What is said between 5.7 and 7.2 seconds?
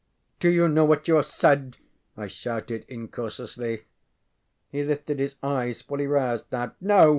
fully roused now. ŌĆ£No!